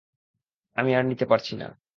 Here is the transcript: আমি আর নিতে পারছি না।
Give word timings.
আমি 0.77 0.91
আর 0.95 1.03
নিতে 1.05 1.25
পারছি 1.25 1.53
না। 1.55 1.67